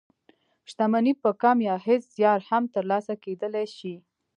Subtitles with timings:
[0.69, 3.95] شتمني په کم يا هېڅ زيار هم تر لاسه کېدلای شي.